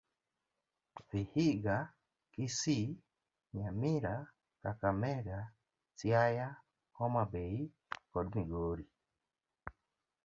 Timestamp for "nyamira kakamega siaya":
3.55-6.47